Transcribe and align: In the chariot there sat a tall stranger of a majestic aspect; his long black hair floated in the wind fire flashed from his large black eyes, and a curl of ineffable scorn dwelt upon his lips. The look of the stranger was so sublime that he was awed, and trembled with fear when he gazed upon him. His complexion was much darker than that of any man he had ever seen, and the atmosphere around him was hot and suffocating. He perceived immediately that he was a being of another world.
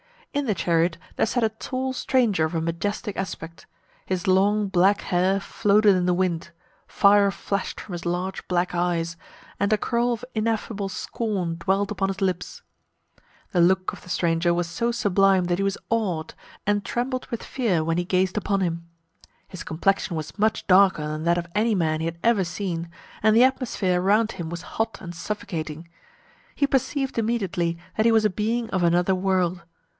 In 0.33 0.45
the 0.45 0.55
chariot 0.55 0.97
there 1.15 1.25
sat 1.27 1.43
a 1.43 1.49
tall 1.49 1.93
stranger 1.93 2.45
of 2.45 2.55
a 2.55 2.61
majestic 2.61 3.17
aspect; 3.17 3.67
his 4.05 4.25
long 4.27 4.67
black 4.67 5.01
hair 5.01 5.39
floated 5.39 5.93
in 5.95 6.05
the 6.07 6.13
wind 6.13 6.49
fire 6.87 7.29
flashed 7.29 7.79
from 7.81 7.93
his 7.93 8.05
large 8.05 8.47
black 8.47 8.73
eyes, 8.73 9.15
and 9.59 9.71
a 9.71 9.77
curl 9.77 10.11
of 10.13 10.25
ineffable 10.33 10.87
scorn 10.89 11.57
dwelt 11.57 11.91
upon 11.91 12.07
his 12.07 12.21
lips. 12.21 12.63
The 13.51 13.61
look 13.61 13.91
of 13.93 14.01
the 14.01 14.09
stranger 14.09 14.55
was 14.55 14.67
so 14.67 14.91
sublime 14.91 15.43
that 15.45 15.59
he 15.59 15.63
was 15.63 15.77
awed, 15.89 16.33
and 16.65 16.83
trembled 16.83 17.27
with 17.27 17.43
fear 17.43 17.83
when 17.83 17.97
he 17.99 18.05
gazed 18.05 18.37
upon 18.37 18.61
him. 18.61 18.87
His 19.49 19.63
complexion 19.63 20.15
was 20.15 20.39
much 20.39 20.65
darker 20.65 21.05
than 21.07 21.23
that 21.25 21.37
of 21.37 21.45
any 21.53 21.75
man 21.75 21.99
he 21.99 22.05
had 22.05 22.17
ever 22.23 22.45
seen, 22.45 22.89
and 23.21 23.35
the 23.35 23.43
atmosphere 23.43 24.01
around 24.01 24.31
him 24.31 24.49
was 24.49 24.63
hot 24.79 24.97
and 24.99 25.13
suffocating. 25.13 25.89
He 26.55 26.65
perceived 26.65 27.19
immediately 27.19 27.77
that 27.97 28.05
he 28.05 28.11
was 28.13 28.25
a 28.25 28.31
being 28.31 28.67
of 28.71 28.81
another 28.81 29.13
world. 29.13 29.61